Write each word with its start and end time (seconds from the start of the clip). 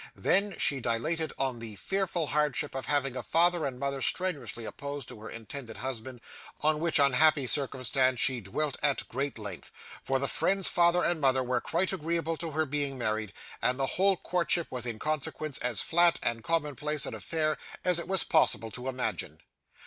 Then, 0.15 0.57
she 0.57 0.79
dilated 0.79 1.31
on 1.37 1.59
the 1.59 1.75
fearful 1.75 2.25
hardship 2.25 2.73
of 2.73 2.87
having 2.87 3.15
a 3.15 3.21
father 3.21 3.67
and 3.67 3.79
mother 3.79 4.01
strenuously 4.01 4.65
opposed 4.65 5.07
to 5.09 5.19
her 5.19 5.29
intended 5.29 5.77
husband; 5.77 6.21
on 6.61 6.79
which 6.79 6.97
unhappy 6.97 7.45
circumstance 7.45 8.19
she 8.19 8.41
dwelt 8.41 8.77
at 8.81 9.07
great 9.09 9.37
length; 9.37 9.69
for 10.03 10.17
the 10.17 10.27
friend's 10.27 10.67
father 10.67 11.03
and 11.03 11.21
mother 11.21 11.43
were 11.43 11.61
quite 11.61 11.93
agreeable 11.93 12.35
to 12.37 12.49
her 12.49 12.65
being 12.65 12.97
married, 12.97 13.31
and 13.61 13.77
the 13.77 13.85
whole 13.85 14.17
courtship 14.17 14.65
was 14.71 14.87
in 14.87 14.97
consequence 14.97 15.59
as 15.59 15.83
flat 15.83 16.19
and 16.23 16.43
common 16.43 16.75
place 16.75 17.05
an 17.05 17.13
affair 17.13 17.55
as 17.85 17.99
it 17.99 18.07
was 18.07 18.23
possible 18.23 18.71
to 18.71 18.87
imagine. 18.87 19.37